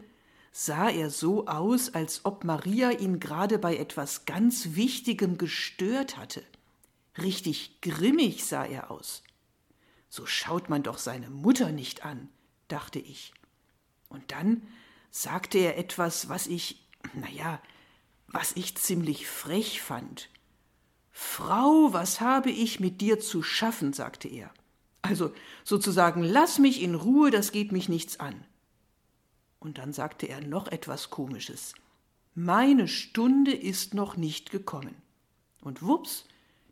sah 0.52 0.90
er 0.90 1.10
so 1.10 1.48
aus, 1.48 1.94
als 1.94 2.26
ob 2.26 2.44
Maria 2.44 2.92
ihn 2.92 3.20
gerade 3.20 3.60
bei 3.60 3.76
etwas 3.76 4.26
ganz 4.26 4.76
Wichtigem 4.76 5.38
gestört 5.38 6.18
hatte. 6.18 6.44
Richtig 7.18 7.82
grimmig 7.82 8.46
sah 8.46 8.66
er 8.66 8.92
aus. 8.92 9.24
So 10.10 10.26
schaut 10.26 10.70
man 10.70 10.84
doch 10.84 10.98
seine 10.98 11.30
Mutter 11.30 11.72
nicht 11.72 12.06
an, 12.06 12.30
dachte 12.68 13.00
ich. 13.00 13.34
Und 14.10 14.32
dann 14.32 14.68
sagte 15.10 15.58
er 15.58 15.78
etwas, 15.78 16.30
was 16.30 16.48
ich, 16.48 16.88
na 17.14 17.30
ja, 17.30 17.62
was 18.28 18.54
ich 18.54 18.76
ziemlich 18.78 19.28
frech 19.28 19.82
fand. 19.82 20.30
Frau, 21.12 21.94
was 21.94 22.22
habe 22.22 22.50
ich 22.50 22.80
mit 22.80 23.02
dir 23.02 23.20
zu 23.20 23.44
schaffen, 23.44 23.94
sagte 23.94 24.28
er. 24.28 24.52
Also 25.02 25.34
sozusagen, 25.64 26.24
lass 26.24 26.60
mich 26.60 26.82
in 26.82 26.96
Ruhe, 26.96 27.32
das 27.32 27.52
geht 27.52 27.72
mich 27.72 27.90
nichts 27.90 28.20
an. 28.20 28.46
Und 29.60 29.78
dann 29.78 29.94
sagte 29.94 30.28
er 30.28 30.42
noch 30.42 30.68
etwas 30.68 31.10
Komisches. 31.10 31.74
Meine 32.34 32.88
Stunde 32.88 33.54
ist 33.54 33.94
noch 33.94 34.16
nicht 34.16 34.52
gekommen. 34.52 34.96
Und 35.62 35.84
wups, 35.84 36.26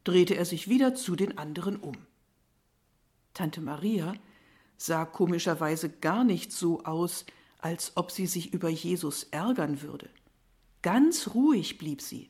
drehte 0.10 0.36
er 0.36 0.46
sich 0.46 0.68
wieder 0.68 0.96
zu 0.96 1.16
den 1.16 1.38
anderen 1.38 1.76
um. 1.78 1.96
Tante 3.36 3.62
Maria 3.62 4.16
sah 4.76 5.06
komischerweise 5.06 5.90
gar 5.90 6.24
nicht 6.24 6.52
so 6.52 6.84
aus, 6.84 7.26
als 7.60 7.96
ob 7.96 8.10
sie 8.10 8.26
sich 8.26 8.52
über 8.52 8.70
Jesus 8.70 9.24
ärgern 9.26 9.84
würde. 9.84 10.10
Ganz 10.82 11.36
ruhig 11.36 11.78
blieb 11.78 12.02
sie. 12.02 12.28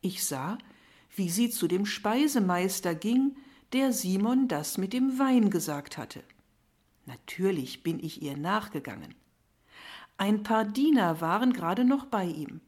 Ich 0.00 0.24
sah, 0.24 0.58
wie 1.14 1.30
sie 1.30 1.50
zu 1.50 1.68
dem 1.68 1.86
Speisemeister 1.86 2.96
ging, 2.96 3.36
der 3.72 3.92
Simon 3.92 4.48
das 4.48 4.76
mit 4.76 4.92
dem 4.92 5.20
Wein 5.20 5.50
gesagt 5.50 5.98
hatte. 5.98 6.24
Natürlich 7.06 7.84
bin 7.84 8.02
ich 8.02 8.22
ihr 8.22 8.36
nachgegangen. 8.36 9.14
Ein 10.16 10.42
paar 10.42 10.64
Diener 10.64 11.20
waren 11.20 11.52
gerade 11.52 11.84
noch 11.84 12.06
bei 12.06 12.24
ihm. 12.24 12.60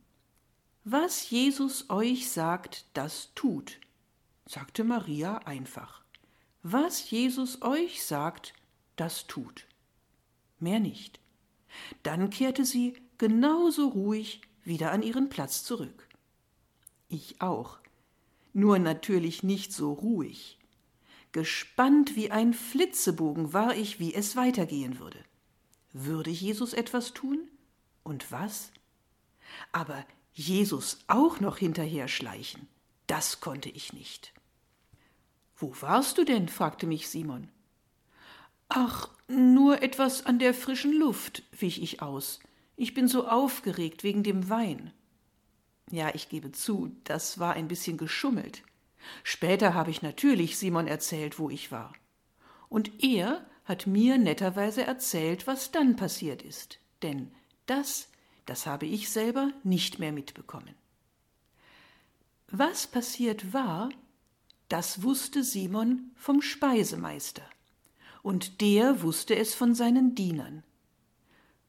Was 0.85 1.31
Jesus 1.31 1.91
euch 1.91 2.31
sagt, 2.31 2.85
das 2.95 3.31
tut 3.35 3.81
sagte 4.51 4.83
Maria 4.83 5.39
einfach. 5.45 6.03
Was 6.65 7.09
Jesus 7.09 7.63
euch 7.63 8.03
sagt, 8.03 8.53
das 8.97 9.29
tut. 9.29 9.69
Mehr 10.59 10.81
nicht. 10.81 11.21
Dann 12.03 12.31
kehrte 12.31 12.65
sie 12.65 12.95
genauso 13.17 13.87
ruhig 13.87 14.41
wieder 14.65 14.91
an 14.91 15.03
ihren 15.03 15.29
Platz 15.29 15.63
zurück. 15.63 16.09
Ich 17.09 17.41
auch, 17.41 17.79
nur 18.53 18.81
natürlich 18.81 19.45
nicht 19.45 19.73
so 19.73 19.93
ruhig. 19.93 20.59
Gespannt 21.31 22.17
wie 22.17 22.33
ein 22.33 22.53
Flitzebogen 22.53 23.53
war 23.53 23.77
ich, 23.77 24.01
wie 24.01 24.13
es 24.13 24.35
weitergehen 24.35 24.99
würde. 24.99 25.25
Würde 25.93 26.31
Jesus 26.31 26.73
etwas 26.73 27.15
tun? 27.15 27.49
Und 28.03 28.33
was? 28.33 28.73
Aber 29.71 30.05
Jesus 30.33 30.99
auch 31.07 31.39
noch 31.39 31.57
hinterher 31.59 32.09
schleichen, 32.09 32.67
das 33.07 33.41
konnte 33.41 33.69
ich 33.69 33.93
nicht. 33.93 34.33
Wo 35.61 35.75
warst 35.81 36.17
du 36.17 36.25
denn? 36.25 36.49
fragte 36.49 36.87
mich 36.87 37.09
Simon. 37.09 37.49
Ach, 38.71 39.11
nur 39.29 39.83
etwas 39.83 40.25
an 40.25 40.39
der 40.39 40.55
frischen 40.55 40.93
Luft, 40.93 41.43
wich 41.53 41.83
ich 41.83 42.01
aus. 42.01 42.41
Ich 42.77 42.95
bin 42.95 43.09
so 43.09 43.29
aufgeregt 43.29 44.03
wegen 44.03 44.23
dem 44.23 44.49
Wein. 44.49 44.91
Ja, 45.91 46.15
ich 46.15 46.31
gebe 46.31 46.51
zu, 46.51 46.97
das 47.05 47.39
war 47.39 47.53
ein 47.53 47.69
bisschen 47.69 47.99
geschummelt. 47.99 48.63
Später 49.23 49.75
habe 49.75 49.91
ich 49.91 50.01
natürlich 50.01 50.57
Simon 50.57 50.87
erzählt, 50.87 51.39
wo 51.39 51.51
ich 51.51 51.71
war. 51.71 51.93
Und 52.71 53.05
er 53.05 53.45
hat 53.67 53.87
mir 53.87 54.17
netterweise 54.17 54.85
erzählt, 54.85 55.47
was 55.47 55.73
dann 55.73 55.97
passiert 55.97 56.43
ist. 56.43 56.79
Denn 57.03 57.31
das, 57.67 58.09
das 58.47 58.67
habe 58.67 58.87
ich 58.87 59.11
selber 59.11 59.53
nicht 59.63 59.99
mehr 59.99 60.13
mitbekommen. 60.13 60.75
Was 62.49 62.87
passiert 62.87 63.53
war, 63.53 63.91
das 64.71 65.03
wusste 65.03 65.43
Simon 65.43 66.13
vom 66.15 66.41
Speisemeister, 66.41 67.43
und 68.23 68.61
der 68.61 69.03
wusste 69.03 69.35
es 69.35 69.53
von 69.53 69.75
seinen 69.75 70.15
Dienern. 70.15 70.63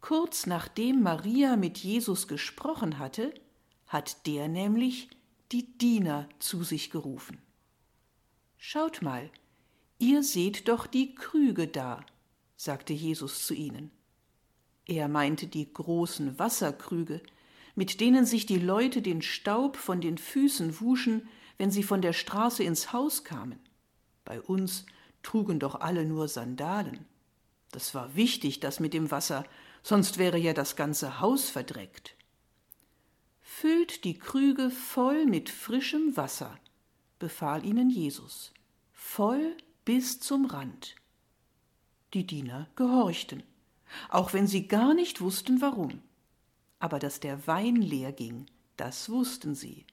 Kurz 0.01 0.45
nachdem 0.45 1.01
Maria 1.01 1.55
mit 1.55 1.79
Jesus 1.79 2.27
gesprochen 2.27 2.99
hatte, 2.99 3.33
hat 3.87 4.27
der 4.27 4.47
nämlich 4.47 5.09
die 5.51 5.77
Diener 5.77 6.29
zu 6.37 6.63
sich 6.63 6.91
gerufen. 6.91 7.39
Schaut 8.57 9.01
mal, 9.01 9.31
ihr 9.97 10.21
seht 10.21 10.67
doch 10.67 10.85
die 10.85 11.15
Krüge 11.15 11.67
da, 11.67 12.05
sagte 12.55 12.93
Jesus 12.93 13.47
zu 13.47 13.55
ihnen. 13.55 13.89
Er 14.85 15.07
meinte 15.07 15.47
die 15.47 15.73
großen 15.73 16.37
Wasserkrüge, 16.37 17.23
mit 17.73 17.99
denen 17.99 18.27
sich 18.27 18.45
die 18.45 18.59
Leute 18.59 19.01
den 19.01 19.23
Staub 19.23 19.75
von 19.75 20.01
den 20.01 20.19
Füßen 20.19 20.79
wuschen, 20.81 21.27
wenn 21.61 21.69
sie 21.69 21.83
von 21.83 22.01
der 22.01 22.13
Straße 22.13 22.63
ins 22.63 22.91
Haus 22.91 23.23
kamen. 23.23 23.59
Bei 24.25 24.41
uns 24.41 24.87
trugen 25.21 25.59
doch 25.59 25.75
alle 25.75 26.05
nur 26.05 26.27
Sandalen. 26.27 27.05
Das 27.69 27.93
war 27.93 28.15
wichtig, 28.15 28.59
das 28.61 28.79
mit 28.79 28.95
dem 28.95 29.11
Wasser, 29.11 29.45
sonst 29.83 30.17
wäre 30.17 30.39
ja 30.39 30.53
das 30.53 30.75
ganze 30.75 31.19
Haus 31.19 31.51
verdreckt. 31.51 32.15
Füllt 33.41 34.05
die 34.05 34.17
Krüge 34.17 34.71
voll 34.71 35.27
mit 35.27 35.51
frischem 35.51 36.17
Wasser, 36.17 36.57
befahl 37.19 37.63
ihnen 37.63 37.91
Jesus, 37.91 38.51
voll 38.91 39.55
bis 39.85 40.19
zum 40.19 40.47
Rand. 40.47 40.95
Die 42.15 42.25
Diener 42.25 42.69
gehorchten, 42.75 43.43
auch 44.09 44.33
wenn 44.33 44.47
sie 44.47 44.67
gar 44.67 44.95
nicht 44.95 45.21
wussten 45.21 45.61
warum. 45.61 46.01
Aber 46.79 46.97
dass 46.97 47.19
der 47.19 47.45
Wein 47.45 47.75
leer 47.75 48.13
ging, 48.13 48.47
das 48.77 49.11
wussten 49.11 49.53
sie, 49.53 49.85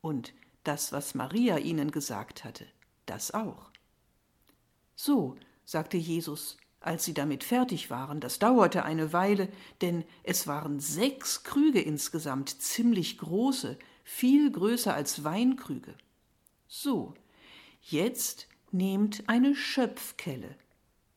und 0.00 0.32
das, 0.66 0.92
was 0.92 1.14
Maria 1.14 1.58
ihnen 1.58 1.90
gesagt 1.90 2.44
hatte, 2.44 2.66
das 3.06 3.32
auch. 3.32 3.70
So, 4.94 5.36
sagte 5.64 5.96
Jesus, 5.96 6.56
als 6.80 7.04
sie 7.04 7.14
damit 7.14 7.44
fertig 7.44 7.90
waren, 7.90 8.20
das 8.20 8.38
dauerte 8.38 8.84
eine 8.84 9.12
Weile, 9.12 9.48
denn 9.80 10.04
es 10.22 10.46
waren 10.46 10.78
sechs 10.78 11.42
Krüge 11.42 11.80
insgesamt, 11.80 12.48
ziemlich 12.62 13.18
große, 13.18 13.78
viel 14.04 14.50
größer 14.52 14.94
als 14.94 15.24
Weinkrüge. 15.24 15.94
So, 16.68 17.14
jetzt 17.82 18.46
nehmt 18.70 19.28
eine 19.28 19.54
Schöpfkelle, 19.54 20.56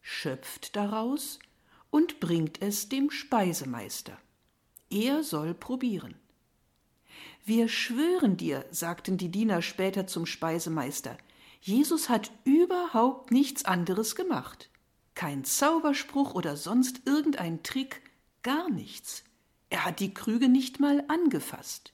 schöpft 0.02 0.76
daraus 0.76 1.40
und 1.92 2.20
bringt 2.20 2.62
es 2.62 2.90
dem 2.90 3.12
Speisemeister. 3.12 4.18
Er 4.90 5.24
soll 5.24 5.54
probieren. 5.54 6.16
Wir 7.46 7.68
schwören 7.68 8.38
dir, 8.38 8.66
sagten 8.72 9.18
die 9.18 9.30
Diener 9.30 9.62
später 9.62 10.08
zum 10.08 10.26
Speisemeister, 10.26 11.18
Jesus 11.62 12.10
hat 12.10 12.32
überhaupt 12.46 13.32
nichts 13.32 13.66
anderes 13.66 14.16
gemacht. 14.16 14.70
Kein 15.16 15.44
Zauberspruch 15.44 16.34
oder 16.34 16.56
sonst 16.56 17.02
irgendein 17.06 17.64
Trick, 17.64 18.02
gar 18.44 18.70
nichts. 18.70 19.24
Er 19.70 19.86
hat 19.86 20.00
die 20.00 20.14
Krüge 20.14 20.48
nicht 20.48 20.80
mal 20.80 21.04
angefasst. 21.08 21.94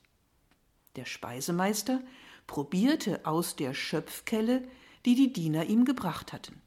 Der 0.96 1.06
Speisemeister 1.06 2.02
probierte 2.48 3.26
aus 3.26 3.56
der 3.56 3.74
Schöpfkelle, 3.74 4.68
die 5.06 5.16
die 5.16 5.34
Diener 5.34 5.66
ihm 5.66 5.86
gebracht 5.86 6.32
hatten. 6.32 6.62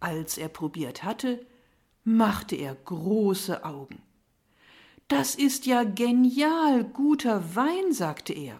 Als 0.00 0.36
er 0.36 0.48
probiert 0.48 1.02
hatte, 1.02 1.44
machte 2.04 2.56
er 2.56 2.74
große 2.74 3.64
Augen. 3.64 4.02
Das 5.08 5.34
ist 5.34 5.66
ja 5.66 5.84
genial 5.84 6.84
guter 6.84 7.54
Wein, 7.54 7.92
sagte 7.92 8.32
er. 8.32 8.58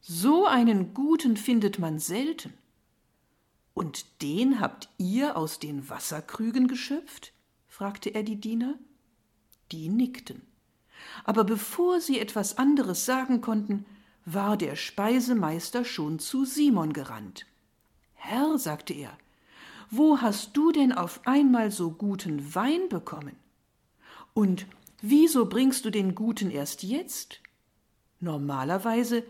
So 0.00 0.46
einen 0.46 0.94
guten 0.94 1.36
findet 1.36 1.78
man 1.78 1.98
selten. 1.98 2.52
Und 3.74 4.22
den 4.22 4.60
habt 4.60 4.88
ihr 4.98 5.36
aus 5.36 5.58
den 5.58 5.88
Wasserkrügen 5.88 6.68
geschöpft? 6.68 7.32
fragte 7.66 8.10
er 8.10 8.22
die 8.22 8.36
Diener. 8.36 8.74
Die 9.72 9.88
nickten. 9.88 10.42
Aber 11.24 11.44
bevor 11.44 12.00
sie 12.00 12.18
etwas 12.18 12.58
anderes 12.58 13.06
sagen 13.06 13.40
konnten, 13.40 13.86
war 14.26 14.56
der 14.56 14.76
Speisemeister 14.76 15.84
schon 15.84 16.18
zu 16.18 16.44
Simon 16.44 16.92
gerannt. 16.92 17.46
Herr, 18.14 18.58
sagte 18.58 18.92
er, 18.92 19.16
wo 19.90 20.20
hast 20.20 20.56
du 20.56 20.72
denn 20.72 20.92
auf 20.92 21.20
einmal 21.26 21.70
so 21.70 21.90
guten 21.90 22.54
Wein 22.54 22.88
bekommen? 22.88 23.36
Und 24.34 24.66
wieso 25.02 25.46
bringst 25.46 25.84
du 25.84 25.90
den 25.90 26.14
guten 26.14 26.50
erst 26.50 26.82
jetzt? 26.82 27.40
Normalerweise 28.20 29.24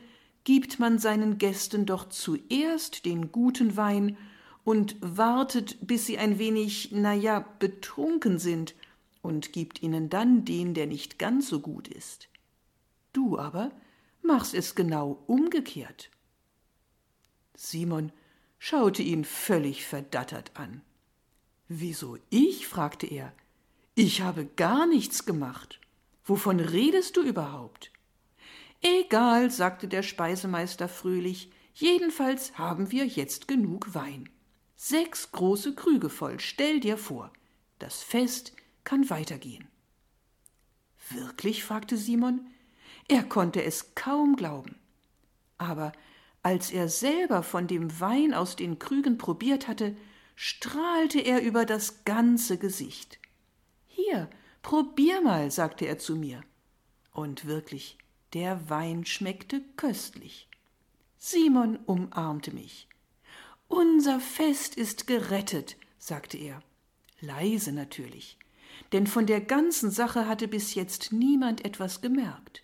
gibt 0.45 0.79
man 0.79 0.99
seinen 0.99 1.39
Gästen 1.39 1.87
doch 1.87 2.09
zuerst 2.09 3.05
den 3.05 3.31
guten 3.31 3.77
Wein 3.77 4.17
und 4.65 4.97
wartet, 5.01 5.79
bis 5.87 6.07
sie 6.07 6.19
ein 6.19 6.39
wenig, 6.39 6.91
na 6.93 7.15
ja, 7.15 7.41
betrunken 7.59 8.39
sind 8.39 8.75
und 9.23 9.53
gibt 9.53 9.83
ihnen 9.83 10.09
dann 10.09 10.45
den, 10.45 10.75
der 10.75 10.87
nicht 10.87 11.19
ganz 11.19 11.49
so 11.49 11.61
gut 11.61 11.89
ist. 11.89 12.29
Du 13.13 13.39
aber 13.39 13.73
machst 14.23 14.55
es 14.55 14.75
genau 14.75 15.23
umgekehrt. 15.27 16.11
Simon 17.55 18.13
schaute 18.59 19.03
ihn 19.03 19.25
völlig 19.25 19.85
verdattert 19.85 20.53
an. 20.55 20.83
Wieso 21.69 22.19
ich? 22.31 22.67
fragte 22.67 23.07
er. 23.07 23.33
Ich 23.95 24.23
habe 24.23 24.47
gar 24.47 24.87
nichts 24.87 25.27
gemacht. 25.27 25.81
Wovon 26.25 26.61
redest 26.61 27.17
du 27.17 27.23
überhaupt? 27.23 27.91
Egal, 28.83 29.51
sagte 29.51 29.89
der 29.89 30.03
Speisemeister 30.03 30.89
fröhlich, 30.89 31.51
jedenfalls 31.75 32.57
haben 32.57 32.91
wir 32.91 33.07
jetzt 33.07 33.49
genug 33.49 33.95
Wein. 33.95 34.29
Sechs 34.77 35.33
große 35.33 35.75
Krüge 35.75 36.09
voll, 36.09 36.41
stell 36.41 36.81
dir 36.81 36.97
vor. 36.97 37.33
Das 37.79 38.03
Fest 38.03 38.55
kann 38.85 39.11
weitergehen. 39.11 39.69
Wirklich? 41.11 41.65
fragte 41.65 41.97
Simon. 41.97 42.47
Er 43.09 43.25
konnte 43.25 43.63
es 43.63 43.95
kaum 43.95 44.37
glauben. 44.37 44.77
Aber 45.59 45.93
als 46.43 46.71
er 46.71 46.89
selber 46.89 47.43
von 47.43 47.67
dem 47.67 48.01
Wein 48.01 48.33
aus 48.33 48.57
den 48.57 48.79
Krügen 48.79 49.19
probiert 49.19 49.69
hatte, 49.69 49.97
strahlte 50.37 51.21
er 51.21 51.43
über 51.43 51.67
das 51.67 52.05
ganze 52.05 52.57
Gesicht. 52.57 53.19
Hier, 54.05 54.29
probier 54.63 55.21
mal, 55.21 55.51
sagte 55.51 55.87
er 55.87 55.99
zu 55.99 56.17
mir. 56.17 56.43
Und 57.13 57.45
wirklich, 57.45 57.99
der 58.33 58.71
Wein 58.71 59.05
schmeckte 59.05 59.63
köstlich. 59.77 60.49
Simon 61.19 61.77
umarmte 61.87 62.53
mich. 62.53 62.89
Unser 63.69 64.21
Fest 64.21 64.77
ist 64.77 65.07
gerettet, 65.07 65.77
sagte 65.99 66.39
er. 66.39 66.63
Leise 67.21 67.73
natürlich, 67.73 68.39
denn 68.93 69.07
von 69.07 69.27
der 69.27 69.41
ganzen 69.41 69.91
Sache 69.91 70.27
hatte 70.27 70.49
bis 70.49 70.75
jetzt 70.75 71.13
niemand 71.13 71.65
etwas 71.65 72.01
gemerkt. 72.01 72.63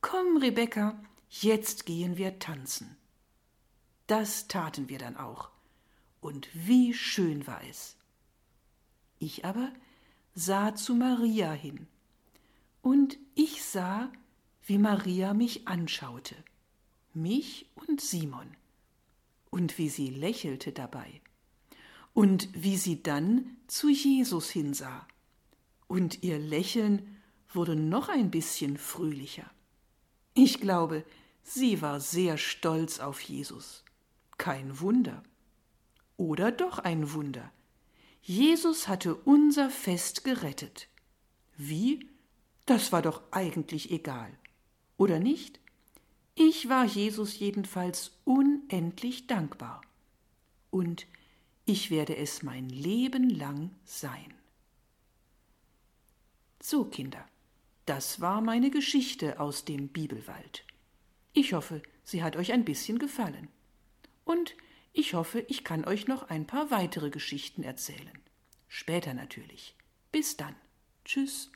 Komm, 0.00 0.38
Rebekka, 0.38 0.98
jetzt 1.28 1.84
gehen 1.84 2.16
wir 2.16 2.38
tanzen. 2.38 2.96
Das 4.06 4.48
taten 4.48 4.88
wir 4.88 4.98
dann 4.98 5.16
auch. 5.16 5.50
Und 6.20 6.48
wie 6.54 6.94
schön 6.94 7.46
war 7.46 7.60
es. 7.68 7.96
Ich 9.18 9.44
aber 9.44 9.70
sah 10.34 10.74
zu 10.74 10.94
Maria 10.94 11.52
hin. 11.52 11.86
Und 12.80 13.18
ich 13.34 13.64
sah, 13.64 14.10
wie 14.64 14.78
Maria 14.78 15.34
mich 15.34 15.68
anschaute. 15.68 16.36
Mich 17.14 17.66
und 17.74 18.00
Simon 18.00 18.56
und 19.50 19.76
wie 19.76 19.88
sie 19.88 20.08
lächelte 20.08 20.72
dabei 20.72 21.20
und 22.14 22.48
wie 22.54 22.76
sie 22.76 23.02
dann 23.02 23.56
zu 23.66 23.88
Jesus 23.88 24.50
hinsah. 24.50 25.06
Und 25.88 26.22
ihr 26.22 26.38
Lächeln 26.38 27.18
wurde 27.52 27.76
noch 27.76 28.08
ein 28.08 28.30
bisschen 28.30 28.78
fröhlicher. 28.78 29.50
Ich 30.34 30.60
glaube, 30.60 31.04
sie 31.42 31.82
war 31.82 32.00
sehr 32.00 32.38
stolz 32.38 32.98
auf 32.98 33.20
Jesus. 33.20 33.84
Kein 34.38 34.80
Wunder. 34.80 35.22
Oder 36.16 36.50
doch 36.50 36.78
ein 36.78 37.12
Wunder. 37.12 37.52
Jesus 38.22 38.86
hatte 38.86 39.16
unser 39.16 39.68
Fest 39.68 40.22
gerettet. 40.22 40.88
Wie? 41.56 42.08
Das 42.66 42.92
war 42.92 43.02
doch 43.02 43.22
eigentlich 43.32 43.90
egal. 43.90 44.30
Oder 44.96 45.18
nicht? 45.18 45.58
Ich 46.36 46.68
war 46.68 46.84
Jesus 46.84 47.38
jedenfalls 47.40 48.12
unendlich 48.24 49.26
dankbar. 49.26 49.82
Und 50.70 51.06
ich 51.66 51.90
werde 51.90 52.16
es 52.16 52.42
mein 52.42 52.68
Leben 52.68 53.28
lang 53.28 53.70
sein. 53.84 54.32
So, 56.60 56.84
Kinder, 56.84 57.28
das 57.86 58.20
war 58.20 58.40
meine 58.40 58.70
Geschichte 58.70 59.40
aus 59.40 59.64
dem 59.64 59.88
Bibelwald. 59.88 60.64
Ich 61.32 61.54
hoffe, 61.54 61.82
sie 62.04 62.22
hat 62.22 62.36
euch 62.36 62.52
ein 62.52 62.64
bisschen 62.64 63.00
gefallen. 63.00 63.48
Und 64.24 64.54
ich 64.92 65.14
hoffe, 65.14 65.44
ich 65.48 65.64
kann 65.64 65.84
euch 65.84 66.06
noch 66.06 66.28
ein 66.28 66.46
paar 66.46 66.70
weitere 66.70 67.10
Geschichten 67.10 67.62
erzählen. 67.62 68.18
Später 68.68 69.14
natürlich. 69.14 69.74
Bis 70.10 70.36
dann. 70.36 70.54
Tschüss. 71.04 71.50